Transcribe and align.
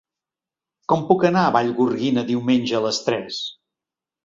Com 0.93 1.03
puc 1.09 1.25
anar 1.29 1.43
a 1.43 1.51
Vallgorguina 1.57 2.25
diumenge 2.33 2.81
a 2.81 2.85
les 2.89 3.03
tres? 3.11 3.41